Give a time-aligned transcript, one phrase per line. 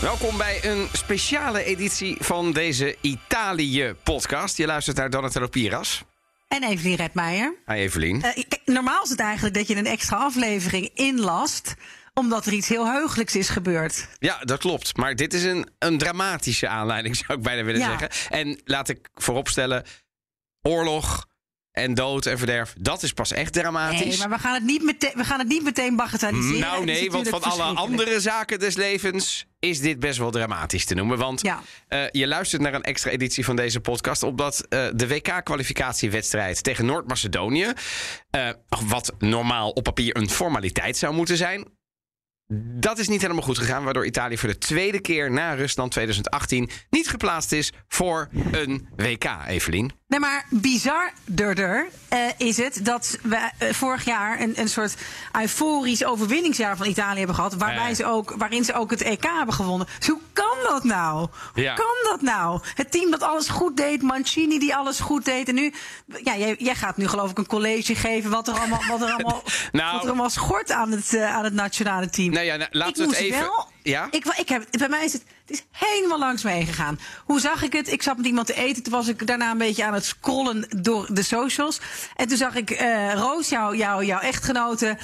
[0.00, 4.56] Welkom bij een speciale editie van deze Italië-podcast.
[4.56, 6.02] Je luistert naar Donatello Piras.
[6.48, 7.54] En Evelien Redmeijer.
[7.66, 8.16] Hi Evelien.
[8.16, 11.74] Uh, normaal is het eigenlijk dat je een extra aflevering inlast
[12.14, 14.08] omdat er iets heel heugelijks is gebeurd.
[14.18, 14.96] Ja, dat klopt.
[14.96, 17.98] Maar dit is een, een dramatische aanleiding, zou ik bijna willen Ja.
[17.98, 18.30] zeggen.
[18.30, 19.84] En laat ik vooropstellen,
[20.62, 21.26] oorlog
[21.80, 24.00] en dood en verderf, dat is pas echt dramatisch.
[24.18, 26.60] Nee, maar we gaan het niet meteen, we gaan het niet meteen bagatelliseren.
[26.60, 30.94] Nou nee, want van alle andere zaken des levens is dit best wel dramatisch te
[30.94, 31.18] noemen.
[31.18, 31.62] Want Ja.
[31.88, 34.22] eh, je luistert naar een extra editie van deze podcast...
[34.22, 37.72] omdat eh, de WK-kwalificatiewedstrijd tegen Noord-Macedonië...
[38.30, 38.48] eh,
[38.86, 41.78] wat normaal op papier een formaliteit zou moeten zijn...
[42.58, 46.70] Dat is niet helemaal goed gegaan, waardoor Italië voor de tweede keer na Rusland 2018
[46.90, 49.92] niet geplaatst is voor een WK, Evelien.
[50.08, 54.94] Nee, maar bizarder eh, is het dat we eh, vorig jaar een, een soort
[55.40, 57.54] euforisch overwinningsjaar van Italië hebben gehad.
[57.54, 57.94] Waarbij Eh.
[57.96, 59.86] ze ook, waarin ze ook het EK hebben gewonnen.
[59.98, 61.28] Dus hoe kan dat nou?
[61.52, 61.74] Hoe Ja.
[61.74, 62.60] kan dat nou?
[62.74, 65.48] Het team dat alles goed deed, Mancini die alles goed deed.
[65.48, 65.72] En nu,
[66.24, 69.10] ja, jij, jij gaat nu geloof ik een college geven wat er allemaal, wat er
[69.12, 69.92] allemaal, Nou.
[69.92, 72.32] wat er allemaal schort aan het, aan het nationale team.
[72.40, 74.06] Nou ja, nou, laten ik we het even- Wel, Ja?
[74.10, 76.98] Ik, ik heb, bij mij is het, het is helemaal langs me heen gegaan.
[77.24, 77.92] Hoe zag ik het?
[77.92, 78.82] Ik zat met iemand te eten.
[78.82, 81.80] Toen was ik daarna een beetje aan het scrollen door de socials.
[82.16, 84.98] En toen zag ik eh, Roos, jou, jou, jouw echtgenote.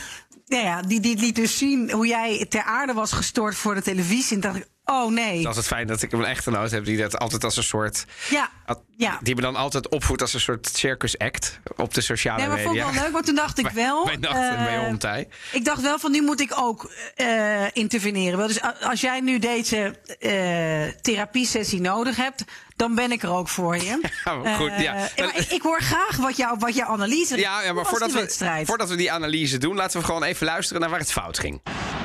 [0.47, 3.83] Nou ja, die, die liet dus zien hoe jij ter aarde was gestort voor de
[3.83, 4.34] televisie.
[4.34, 5.31] En dacht ik, oh nee.
[5.31, 8.05] Het is altijd fijn dat ik een echtgenoot heb die dat altijd als een soort...
[8.30, 8.51] Ja,
[8.97, 9.19] ja.
[9.23, 12.58] Die me dan altijd opvoedt als een soort circus act op de sociale Nee, maar
[12.58, 12.95] vond ik media.
[12.95, 14.05] wel leuk, maar toen dacht ik wel.
[14.05, 15.29] bij nacht en bij eh, ontij.
[15.52, 18.48] Ik dacht wel van nu moet ik ook eh, interveneren.
[18.48, 22.45] Dus als jij nu deze eh therapiesessie nodig hebt,
[22.77, 24.01] dan ben ik er ook voor je.
[24.24, 24.92] Ja, goed, Eh, ja.
[24.92, 28.63] maar ik, ik hoor graag wat, jou, wat jouw analyse Ja, ja maar voordat we,
[28.64, 31.61] voordat we die analyse doen, laten we gewoon even luisteren naar waar het fout ging.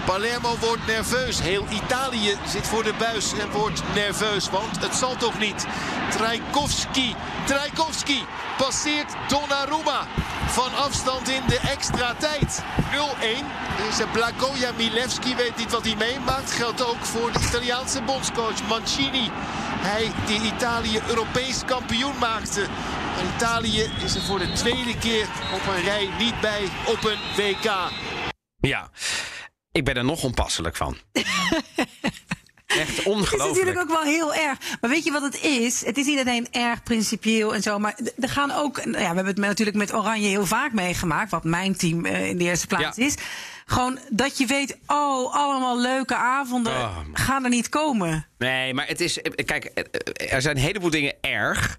[0.05, 1.41] Palermo wordt nerveus.
[1.41, 4.49] Heel Italië zit voor de buis en wordt nerveus.
[4.49, 5.65] Want het zal toch niet.
[6.09, 7.15] Trajkovski.
[7.45, 8.23] Trajkovski
[8.57, 10.07] passeert Donnarumma.
[10.47, 12.63] Van afstand in de extra tijd.
[12.91, 12.95] 0-1.
[13.77, 16.51] Deze Blagoja Milewski weet niet wat hij meemaakt.
[16.51, 19.29] Geldt ook voor de Italiaanse bondscoach Mancini.
[19.81, 22.61] Hij die Italië Europees kampioen maakte.
[23.15, 27.19] Maar Italië is er voor de tweede keer op een rij niet bij op een
[27.35, 27.71] WK.
[28.59, 28.89] Ja,
[29.71, 30.97] ik ben er nog onpasselijk van.
[32.67, 33.49] Echt Het is ongelooflijk.
[33.65, 34.57] natuurlijk ook wel heel erg.
[34.81, 35.85] Maar weet je wat het is?
[35.85, 37.79] Het is niet alleen erg principieel en zo.
[37.79, 38.75] Maar er gaan ook.
[38.85, 41.31] nou Ja, we hebben het natuurlijk met Oranje heel vaak meegemaakt.
[41.31, 43.05] Wat mijn team eh, in de eerste plaats Ja.
[43.05, 43.15] is.
[43.65, 46.97] Gewoon dat je weet, oh, allemaal leuke avonden Oh.
[47.13, 48.27] gaan er niet komen.
[48.37, 49.19] Nee, maar het is.
[49.45, 49.71] Kijk,
[50.31, 51.77] er zijn een heleboel dingen erg.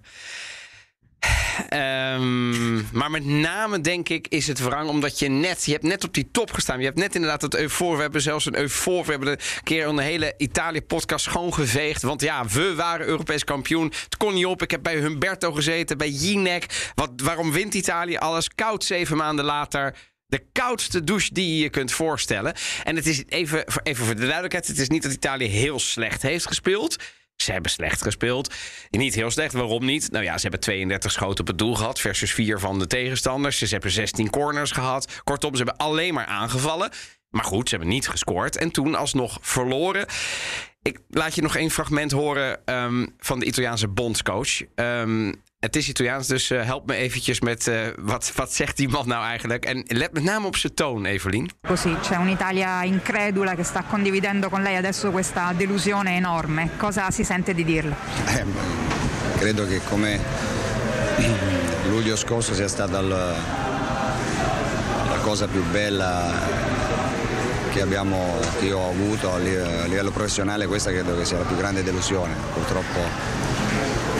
[1.69, 6.03] Ehm, maar met name denk ik is het wrang omdat je net, je hebt net
[6.03, 6.79] op die top gestaan.
[6.79, 7.95] Je hebt net inderdaad het eufoor.
[7.95, 9.05] We hebben zelfs een eufoor.
[9.05, 12.01] We hebben een keer een hele Italië-podcast schoongeveegd.
[12.01, 13.93] Want ja, we waren Europees kampioen.
[14.03, 14.61] Het kon niet op.
[14.61, 16.91] Ik heb bij Humberto gezeten, bij Jinek.
[16.95, 18.49] Wat, waarom wint Italië alles?
[18.55, 19.95] Koud zeven maanden later.
[20.25, 22.53] De koudste douche die je je kunt voorstellen.
[22.83, 26.21] En het is even, even voor de duidelijkheid: het is niet dat Italië heel slecht
[26.21, 26.97] heeft gespeeld.
[27.43, 28.53] Ze hebben slecht gespeeld.
[28.89, 29.53] Niet heel slecht.
[29.53, 30.11] Waarom niet?
[30.11, 31.99] Nou ja, ze hebben 32 schoten op het doel gehad.
[31.99, 33.57] Versus 4 van de tegenstanders.
[33.57, 35.21] Ze hebben 16 corners gehad.
[35.23, 36.89] Kortom, ze hebben alleen maar aangevallen.
[37.29, 38.57] Maar goed, ze hebben niet gescoord.
[38.57, 40.05] En toen alsnog verloren.
[40.81, 44.61] Ik laat je nog één fragment horen ehm, van de Italiaanse bondscoach.
[44.75, 48.89] Ehm, het is Italiaans, dus eh, help me eventjes met eh, wat, wat zegt die
[48.89, 49.65] man nou eigenlijk.
[49.65, 51.49] En let met name op zijn toon, Evelien.
[51.67, 56.69] Così c'è un'Italia incredula che sta condividendo con lei adesso questa delusione enorme.
[56.77, 57.95] Cosa si sente di dirle?
[58.25, 58.45] Eh,
[59.37, 60.19] credo che come
[61.87, 63.35] luglio scorso sia stata la,
[65.09, 66.31] la cosa più bella
[67.71, 71.55] che, abbiamo, che io ho avuto a livello professionale, questa credo che sia la più
[71.55, 72.35] grande delusione.
[72.53, 73.52] Purtroppo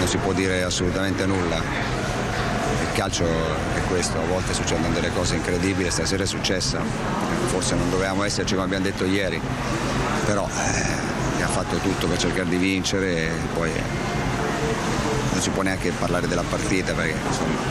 [0.03, 1.55] non si può dire assolutamente nulla.
[1.55, 6.81] Il calcio è questo, a volte succedono delle cose incredibili, stasera è successa,
[7.45, 9.39] forse non dovevamo esserci come abbiamo detto ieri,
[10.25, 13.71] però eh, ha fatto tutto per cercare di vincere e poi
[15.31, 17.61] non si può neanche parlare della partita perché insomma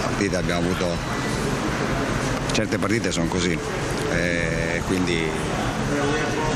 [0.00, 0.96] la partita abbiamo avuto
[2.50, 3.56] certe partite sono così.
[4.10, 5.24] Eh, quindi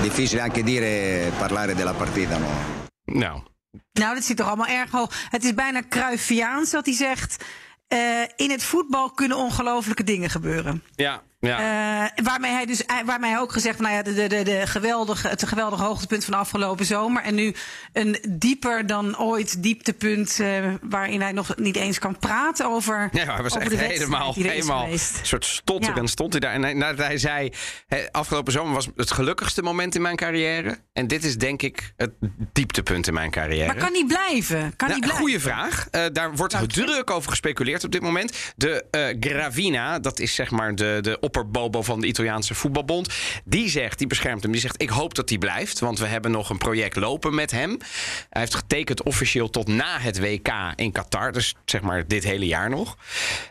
[0.02, 2.38] difficile anche dire parlare della partita.
[2.38, 2.48] No?
[3.04, 3.40] Nou,
[3.92, 5.26] Nou, dat zit toch allemaal erg hoog.
[5.30, 7.44] Het is bijna Cruyffiaans wat hij zegt.
[7.88, 10.82] eh, in het voetbal kunnen ongelofelijke dingen gebeuren.
[10.94, 12.04] ja, ja.
[12.16, 15.28] Eh, waarmee hij dus eh, waarmee hij ook gezegd nou ja, de, de, de, geweldige,
[15.28, 17.22] het geweldige hoogtepunt van de afgelopen zomer.
[17.22, 17.54] En nu
[17.92, 20.40] een dieper dan ooit dieptepunt.
[20.40, 23.08] eh, waarin hij nog niet eens kan praten over.
[23.12, 26.06] Ja, hij was over echt helemaal, helemaal een soort stotterend Ja.
[26.06, 26.52] stond hij daar.
[26.52, 27.50] En hij, nadat hij zei,
[28.10, 30.78] afgelopen zomer was het gelukkigste moment in mijn carrière.
[30.92, 32.10] En dit is denk ik het
[32.52, 33.66] dieptepunt in mijn carrière.
[33.66, 34.58] Maar kan niet blijven?
[34.76, 35.18] Kan Nou, niet blijven?
[35.18, 35.88] goeie vraag.
[36.12, 38.52] Daar wordt druk over gespeculeerd op dit moment.
[38.56, 38.84] De
[39.20, 43.08] Gravina, dat is zeg maar de, de opperbobo van de Italiaanse voetbalbond.
[43.44, 44.52] Die zegt, die beschermt hem.
[44.52, 45.78] Die zegt, ik hoop dat hij blijft.
[45.78, 47.78] Want we hebben nog een project lopen met hem.
[48.30, 51.32] Hij heeft getekend officieel tot na het WK in Qatar.
[51.32, 52.96] Dus zeg maar dit hele jaar nog.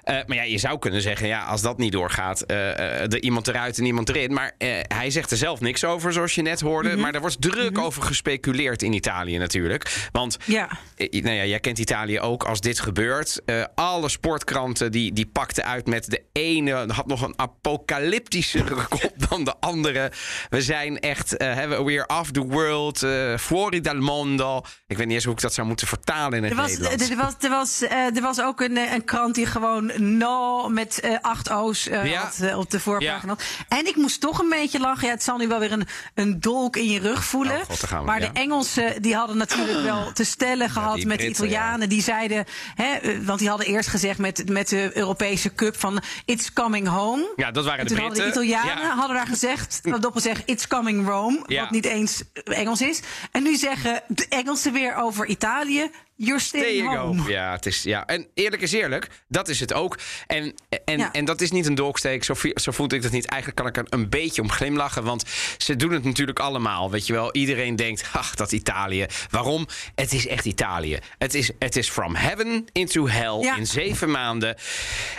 [0.03, 3.47] Eh, maar ja, je zou kunnen zeggen, ja, als dat niet doorgaat, eh, er iemand
[3.47, 4.33] eruit en iemand erin.
[4.33, 4.51] Maar
[4.87, 6.89] hij zegt er zelf niks over, zoals je net hoorde.
[6.89, 6.99] Mhm.
[6.99, 10.07] Maar er wordt druk over gespeculeerd in Italië natuurlijk.
[10.11, 10.69] Want Ja.
[10.97, 13.41] nou ja, jij kent Italië ook als dit gebeurt.
[13.75, 17.35] Alle sportkranten die, die pakten uit met de ene had nog een
[17.65, 20.11] apocalyptische kop dan de andere.
[20.49, 24.61] We zijn echt, we we're off the world, eh fuori dal mondo.
[24.87, 27.09] Ik weet niet eens hoe ik dat zou moeten vertalen in het Er was, Nederlands.
[27.09, 31.19] er, was, er, was, eh, er was ook een, een krant die gewoon no met
[31.21, 32.31] acht O's Ja.
[32.39, 33.35] had, op de voorpagina.
[33.37, 33.77] Ja.
[33.77, 35.07] En ik moest toch een beetje lachen.
[35.07, 37.55] Ja, het zal nu wel weer een, een dolk in je rug voelen.
[37.55, 38.27] Oh, God, we, maar ja.
[38.29, 41.89] de Engelsen die hadden natuurlijk wel te stellen gehad met de Italianen.
[41.89, 42.45] Die zeiden,
[42.75, 47.33] hè, want die hadden eerst gezegd met, met de Europese Cup van it's coming home.
[47.35, 48.43] Ja, dat waren En de toen hadden de Britten.
[48.51, 48.95] Italianen Ja.
[48.95, 51.43] hadden daar gezegd, dat op gezegd, it's coming Rome.
[51.47, 51.61] Ja.
[51.61, 53.01] Wat niet eens Engels is.
[53.31, 57.29] En nu zeggen de Engelsen weer over Italië, you're staying home.
[57.31, 59.97] Ja, het is, ja, en eerlijk is eerlijk, dat is het ook.
[60.27, 60.53] En,
[60.85, 61.11] en, Ja.
[61.11, 63.25] en dat is niet een dolksteek, zo, zo voelde ik dat niet.
[63.25, 65.23] Eigenlijk kan ik er een beetje om glimlachen, want
[65.57, 66.91] ze doen het natuurlijk allemaal.
[66.91, 69.05] Weet je wel, iedereen denkt, ach, dat Italië.
[69.29, 69.67] Waarom?
[69.95, 70.99] Het is echt Italië.
[71.17, 73.55] Het is, het is from heaven into hell Ja.
[73.57, 74.55] in zeven maanden.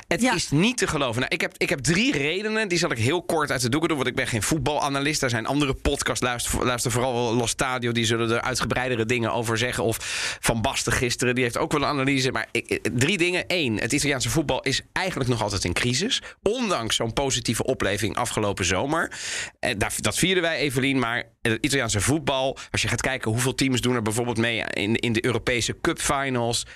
[0.08, 0.34] Het Ja.
[0.34, 1.20] is niet te geloven.
[1.20, 3.88] Nou, ik, heb, ik heb drie redenen, die zal ik heel kort uit de doeken
[3.88, 5.20] doen, want ik ben geen voetbalanalist.
[5.20, 9.58] Daar zijn andere podcasts, luister, luister vooral Los Stadio, die zullen er uitgebreidere dingen over
[9.58, 9.84] zeggen.
[9.84, 9.96] Of
[10.40, 12.32] Van Basten gisteren, die heeft ook wel een analyse.
[12.32, 12.46] Maar
[12.92, 13.44] drie dingen.
[13.46, 16.22] Eén, het Italiaanse voetbal is eigenlijk nog altijd in crisis.
[16.42, 19.12] Ondanks zo'n positieve opleving afgelopen zomer.
[19.58, 20.98] Eh, dat vierden wij, Evelien.
[20.98, 24.96] Maar het Italiaanse voetbal, als je gaat kijken hoeveel teams doen er bijvoorbeeld mee in,
[24.96, 26.66] in de Europese Cup Finals.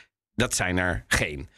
[0.40, 1.48] Dat zijn er geen.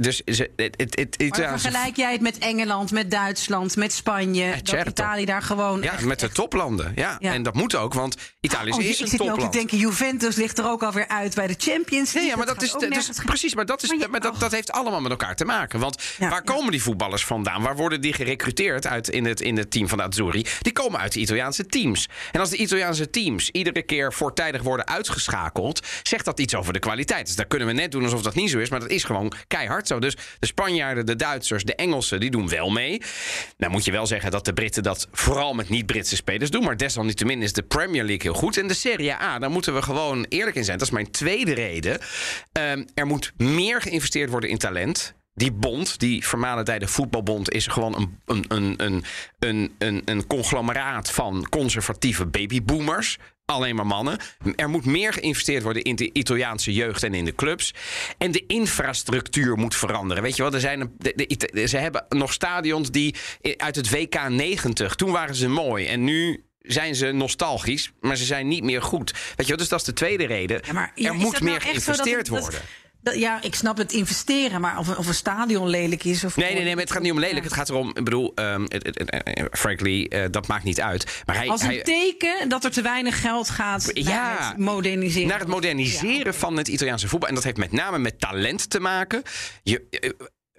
[0.00, 4.50] Dus ze- het, het, het Maar vergelijk jij het met Engeland, met Duitsland, met Spanje?
[4.50, 4.90] dat certo.
[4.90, 5.82] Italië daar gewoon.
[5.82, 6.92] Ja, echt- met de echt- toplanden.
[6.96, 7.16] Ja.
[7.20, 7.32] Ja.
[7.32, 10.36] En dat moet ook, want Italië Oh, is ik een zit ook te denken, Juventus
[10.36, 12.20] ligt er ook alweer uit bij de Champions League.
[12.20, 13.54] Nee, ja, maar dat, is, dat ge- precies.
[13.54, 14.40] Maar, dat, is, Maar je- maar dat, oh.
[14.40, 15.80] dat heeft allemaal met elkaar te maken.
[15.80, 17.62] Want Ja, waar komen die voetballers vandaan?
[17.62, 20.46] Waar worden die gerecruiteerd uit in het, in het team van de Azzurri?
[20.60, 22.08] Die komen uit de Italiaanse teams.
[22.32, 26.78] En als de Italiaanse teams iedere keer voortijdig worden uitgeschakeld, zegt dat iets over de
[26.78, 27.26] kwaliteit.
[27.26, 29.32] Dus daar kunnen we net doen alsof dat niet zo is, maar dat is gewoon
[29.46, 29.98] keihard zo.
[29.98, 33.02] Dus de Spanjaarden, de Duitsers, de Engelsen, die doen wel mee.
[33.56, 36.64] Nou moet je wel zeggen dat de Britten dat vooral met niet-Britse spelers doen.
[36.64, 38.56] Maar desalniettemin is de Premier League heel goed.
[38.56, 40.78] En de Serie A, daar moeten we gewoon eerlijk in zijn.
[40.78, 41.98] Dat is mijn tweede reden.
[42.52, 45.14] Ehm, er moet meer geïnvesteerd worden in talent.
[45.34, 49.04] Die bond, die vermalendijde voetbalbond, is gewoon een, een, een, een,
[49.38, 53.18] een, een, een conglomeraat van conservatieve babyboomers.
[53.46, 54.18] Alleen maar mannen.
[54.56, 57.74] Er moet meer geïnvesteerd worden in de Italiaanse jeugd en in de clubs.
[58.18, 60.22] En de infrastructuur moet veranderen.
[60.22, 63.14] Weet je wel, er zijn een, de, de Ita- ze hebben nog stadions die
[63.56, 64.94] uit het WK 90.
[64.94, 65.86] Toen waren ze mooi.
[65.86, 69.12] En nu zijn ze nostalgisch, maar ze zijn niet meer goed.
[69.12, 70.60] Weet je wel, dus dat is de tweede reden.
[70.66, 72.50] Ja, maar ja, er moet meer nou dat- geïnvesteerd worden.
[72.50, 72.62] dat-
[73.12, 76.24] ja, ik snap het investeren, maar of, een- of een stadion lelijk is.
[76.24, 77.44] Of Nee, nee, nee, maar het gaat niet om lelijk.
[77.44, 81.22] Het gaat erom, ik bedoel, ehm, het- het- eh, frankly, eh, dat maakt niet uit.
[81.26, 84.58] Maar hij, Als een hij, teken dat er te weinig geld gaat Ja, naar het
[84.58, 85.28] moderniseren.
[85.28, 87.28] naar het moderniseren van het Italiaanse voetbal.
[87.28, 89.22] En dat heeft met name met talent te maken.
[89.62, 90.10] Je, eh,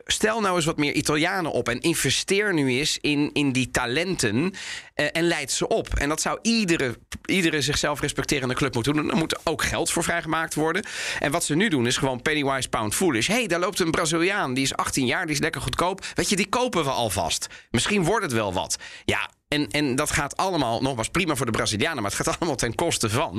[0.05, 4.53] stel nou eens wat meer Italianen op en investeer nu eens in, in die talenten
[4.93, 5.87] eh, en leid ze op.
[5.93, 9.09] En dat zou iedere, iedere zichzelf respecterende club moeten doen.
[9.09, 10.85] Er moet ook geld voor vrijgemaakt worden.
[11.19, 13.27] En wat ze nu doen is gewoon pennywise pound foolish.
[13.27, 16.05] hey, daar loopt een Braziliaan, die is 18 jaar, die is lekker goedkoop.
[16.13, 17.47] Weet je, die kopen we alvast.
[17.71, 18.77] Misschien wordt het wel wat.
[19.05, 22.57] Ja, en, en dat gaat allemaal, nogmaals, prima voor de Brazilianen, maar het gaat allemaal
[22.57, 23.33] ten koste van.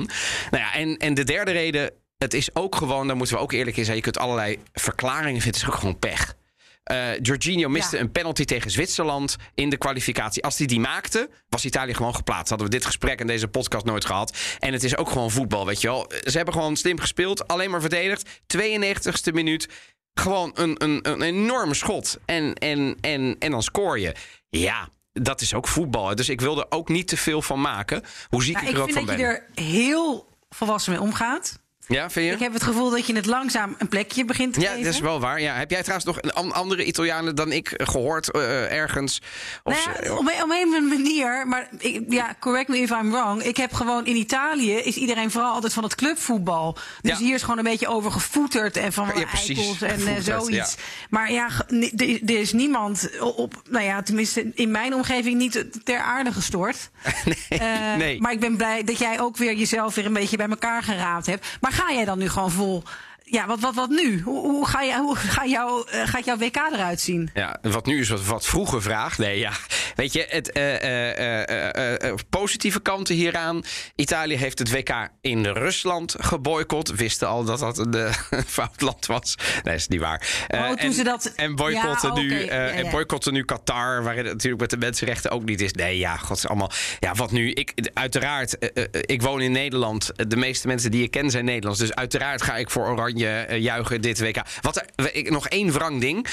[0.51, 3.51] Nou ja, en, en de derde reden, het is ook gewoon, daar moeten we ook
[3.51, 6.35] eerlijk in zijn, je kunt allerlei verklaringen vinden, het is ook gewoon pech.
[6.87, 8.01] Eh Jorginho miste Ja.
[8.01, 10.43] een penalty tegen Zwitserland in de kwalificatie.
[10.43, 12.49] Als hij die maakte, was Italië gewoon geplaatst.
[12.49, 14.37] Hadden we dit gesprek en deze podcast nooit gehad.
[14.59, 16.11] En het is ook gewoon voetbal, weet je wel.
[16.23, 18.29] Ze hebben gewoon slim gespeeld, alleen maar verdedigd.
[18.57, 19.67] 92e minuut.
[20.13, 22.17] gewoon een, een, een enorm schot.
[22.25, 24.15] En, en, en, en dan scoor je.
[24.49, 26.15] Ja, dat is ook voetbal.
[26.15, 28.03] Dus ik wil er ook niet te veel van maken.
[28.29, 29.25] Hoe ziek Nou, ik ik er ook vind van dat ben.
[29.25, 31.59] je er heel volwassen mee omgaat.
[31.87, 32.31] Ja, vind je?
[32.31, 34.83] Ik heb het gevoel dat je het langzaam een plekje begint te Ja, geven.
[34.83, 35.41] dat is wel waar.
[35.41, 35.55] Ja.
[35.55, 39.21] Heb jij trouwens nog een an- andere Italianen dan ik gehoord eh, ergens?
[39.63, 43.11] Of Nou ja, op, een, op een manier, maar ik, ja, correct me if I'm
[43.11, 43.43] wrong.
[43.43, 46.77] Ik heb gewoon in Italië is iedereen vooral altijd van het clubvoetbal.
[47.01, 47.17] Dus Ja.
[47.25, 49.57] hier is gewoon een beetje over gevoeterd en van Ja, ja, precies.
[49.57, 50.73] eikels en eh, zoiets.
[50.73, 50.81] ja.
[51.09, 51.47] Maar ja,
[52.25, 56.89] er is niemand op, nou ja, tenminste in mijn omgeving niet ter aarde gestoord.
[57.25, 58.21] nee, Eh, nee.
[58.21, 61.25] Maar ik ben blij dat jij ook weer jezelf weer een beetje bij elkaar geraapt
[61.25, 61.47] hebt.
[61.61, 62.83] Maar ga jij dan nu gewoon vol?
[63.23, 64.21] Ja, wat, wat, wat nu?
[64.21, 65.43] Hoe, hoe, ga, je, hoe ga
[65.85, 67.29] eh, gaat jouw WK eruit zien?
[67.33, 69.17] Ja, wat nu is wat, wat vroege vraag.
[69.17, 69.51] Nee, ja.
[69.97, 73.63] Weet je, het eh, eh, eh, positieve kanten hieraan.
[73.95, 76.95] Italië heeft het WK in Rusland geboycott.
[76.95, 78.13] Wisten al dat dat een
[78.57, 79.37] fout land was.
[79.63, 80.47] Nee, is niet waar.
[80.47, 84.33] Oh, en, ze dat- En boycotten, Ja, nu, Ja, en boycotten nu Qatar, waarin het
[84.33, 85.71] natuurlijk met de mensenrechten ook niet is.
[85.71, 86.71] Nee, ja, god, is allemaal.
[86.99, 87.51] Ja, wat nu?
[87.51, 88.57] Ik, uiteraard,
[88.91, 90.11] ik woon in Nederland.
[90.29, 91.79] De meeste mensen die ik ken zijn Nederlands.
[91.79, 94.41] Dus uiteraard ga ik voor Oranje juichen dit WK.
[94.61, 96.27] Wat er, ik, nog één wrang ding.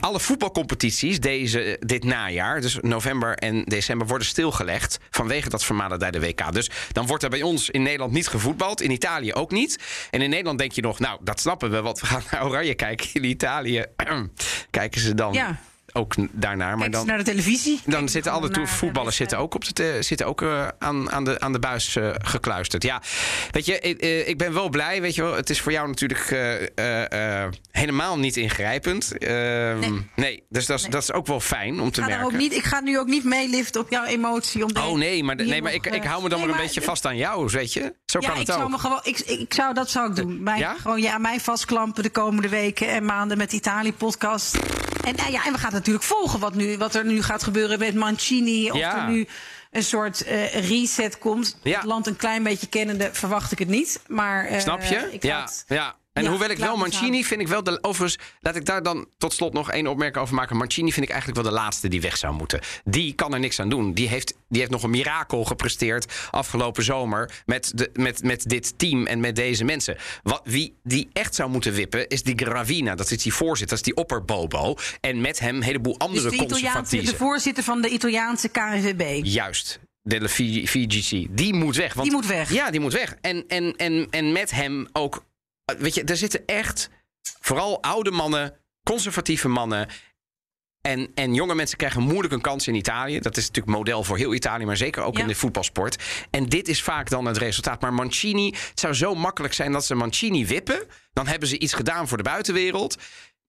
[0.00, 6.52] Alle voetbalcompetities deze, dit najaar, dus november en december, worden stilgelegd vanwege dat vermalendijde WK.
[6.52, 9.78] Dus dan wordt er bij ons in Nederland niet gevoetbald, in Italië ook niet.
[10.10, 12.74] En in Nederland denk je nog, nou, dat snappen we, want we gaan naar Oranje
[12.74, 13.08] kijken.
[13.12, 13.84] In Italië
[14.70, 15.60] kijken ze dan Ja.
[15.92, 16.78] Ook daarnaar.
[16.78, 17.80] Maar dan, naar de televisie.
[17.86, 21.24] dan zitten alle toe- voetballers zitten ook, op de, te- zitten ook eh, aan, aan,
[21.24, 22.82] de, aan de buis eh, gekluisterd.
[22.82, 23.02] Ja,
[23.50, 25.00] weet je, ik, eh, ik ben wel blij.
[25.00, 26.28] Weet je wel, het is voor jou natuurlijk
[27.70, 29.18] helemaal niet ingrijpend.
[29.18, 30.42] Ehm, nee.
[30.48, 32.34] dus dat is, dat is ook wel fijn om te Ik ga, er merken.
[32.34, 34.64] ook niet, ik ga nu ook niet meeliften op jouw emotie.
[34.64, 36.62] Om Oh nee, maar, nee, maar nog, ik, ik hou me dan nee, maar een
[36.64, 37.94] beetje vast aan jou, weet je?
[38.06, 38.70] Zo Ja, kan ik het zou, ook.
[38.70, 40.42] me gewoon, ik, ik zou dat zou ik doen.
[40.42, 40.76] Mij, Ja?
[40.80, 44.58] Gewoon ja, aan mij vastklampen de komende weken en maanden met Italië-podcast.
[45.04, 47.78] En, nou ja, en we gaan natuurlijk volgen wat, nu, wat er nu gaat gebeuren
[47.78, 48.70] met Mancini.
[48.70, 49.02] Of Ja.
[49.06, 49.26] er nu
[49.70, 51.58] een soort eh, reset komt.
[51.62, 51.76] Ja.
[51.76, 54.00] Het land een klein beetje kennende verwacht ik het niet.
[54.06, 55.08] Maar, eh, Snap je?
[55.12, 55.94] Ik ga Ja, ja.
[56.12, 59.06] En Ja, hoewel ik wel Mancini vind ik wel de overigens laat ik daar dan
[59.18, 60.56] tot slot nog één opmerking over maken.
[60.56, 62.60] Mancini vind ik eigenlijk wel de laatste die weg zou moeten.
[62.84, 63.92] Die kan er niks aan doen.
[63.92, 68.78] Die heeft, die heeft nog een mirakel gepresteerd afgelopen zomer met, de, met, met dit
[68.78, 69.96] team en met deze mensen.
[70.22, 72.94] Wat, wie die echt zou moeten wippen is die Gravina.
[72.94, 74.74] Dat is die voorzitter, dat is die opperbobo.
[75.00, 77.16] En met hem een heleboel Dus andere de, Italiaanse, de conservatieven.
[77.18, 79.24] voorzitter van de Italiaanse KNVB.
[79.24, 79.80] Juist.
[80.02, 81.26] De VGC.
[81.30, 81.94] Die moet weg.
[81.94, 82.52] Want, Die moet weg.
[82.52, 83.14] Ja, die moet weg.
[83.20, 85.22] En, en, en, en met hem ook.
[85.74, 86.88] Eh, Weet je, er zitten echt
[87.40, 89.88] vooral oude mannen, conservatieve mannen.
[90.80, 93.20] En, en jonge mensen krijgen moeilijk een kans in Italië.
[93.20, 95.22] Dat is natuurlijk model voor heel Italië, maar zeker ook Ja.
[95.22, 96.02] in de voetbalsport.
[96.30, 97.80] En dit is vaak dan het resultaat.
[97.80, 100.86] Maar Mancini, het zou zo makkelijk zijn dat ze Mancini wippen.
[101.12, 102.96] Dan hebben ze iets gedaan voor de buitenwereld.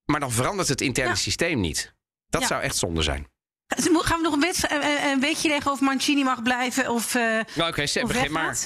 [0.06, 1.16] Maar dan verandert het interne Ja.
[1.16, 1.94] systeem niet.
[2.30, 2.48] Dat Ja.
[2.48, 3.28] zou echt zonde zijn.
[3.68, 7.22] Gaan we nog een, wedstrijd, een, een beetje leggen of Mancini mag blijven of, eh
[7.56, 8.58] Nou, oké, begin maar.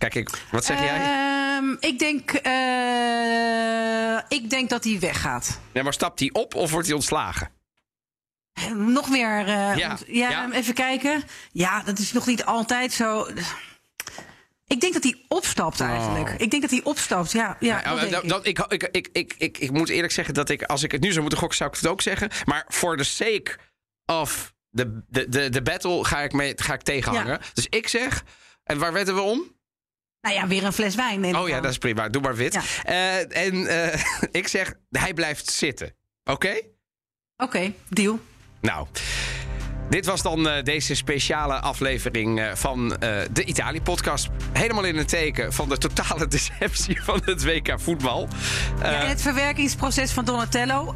[0.00, 0.96] Kijk, ik, wat zeg jij?
[1.00, 5.60] Ehm, ik, denk, eh, ik denk dat hij weggaat.
[5.72, 7.50] Ja, maar stapt hij op of wordt hij ontslagen?
[8.52, 9.38] Eh, Nog meer.
[9.48, 10.52] eh, Ja, ont- ja, ja.
[10.52, 11.22] even kijken.
[11.52, 13.26] Ja, dat is nog niet altijd zo.
[14.66, 16.30] Ik denk dat hij opstapt eigenlijk.
[16.40, 17.32] Ik denk dat hij opstapt.
[17.32, 17.82] Ja, ja, Oh.
[17.82, 18.58] Ja, dat denk dat- ik.
[18.68, 21.20] ik, ik, ik, ik, ik, moet eerlijk zeggen dat ik, als ik het nu zou
[21.20, 22.30] moeten gokken, zou ik het ook zeggen.
[22.44, 23.56] Maar for the sake
[24.06, 27.40] of the, the, the, the battle ga ik, mee, ga ik tegenhangen.
[27.54, 28.24] Dus ik zeg,
[28.64, 29.58] en waar wetten we om?
[30.20, 31.20] Nou ja, weer een fles wijn.
[31.20, 32.08] neem Oh ja, dat is prima.
[32.08, 32.52] Doe maar wit.
[32.52, 32.62] Ja.
[32.82, 34.00] Eh, en eh,
[34.40, 35.94] ik zeg, hij blijft zitten.
[36.24, 36.60] Oké?
[37.36, 38.20] Oké, deal.
[38.60, 38.86] Nou,
[39.90, 44.28] dit was dan eh, deze speciale aflevering eh, van eh, de Italië-podcast.
[44.52, 48.28] Helemaal in het teken van de totale deceptie van het WK voetbal.
[48.78, 50.94] Ja, en het verwerkingsproces van Donatello.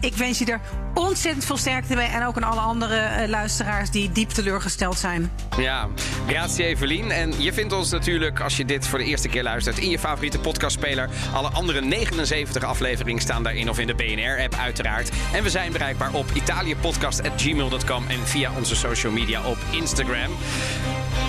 [0.00, 0.60] Ik wens je er
[0.94, 2.06] ontzettend veel sterkte mee.
[2.06, 5.30] En ook aan alle andere luisteraars die diep teleurgesteld zijn.
[5.58, 5.88] Ja,
[6.26, 7.10] grazie Evelien.
[7.10, 9.98] En je vindt ons natuurlijk, als je dit voor de eerste keer luistert, in je
[9.98, 11.08] favoriete podcastspeler.
[11.32, 15.10] Alle andere 79 afleveringen staan daarin of in de BNR-app uiteraard.
[15.32, 20.30] En we zijn bereikbaar op italiëpodcast.gmail.com en via onze social media op Instagram.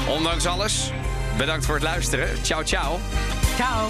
[0.08, 0.92] Ondanks alles,
[1.38, 2.44] bedankt voor het luisteren.
[2.44, 3.00] Ciao, ciao.
[3.56, 3.90] Ciao.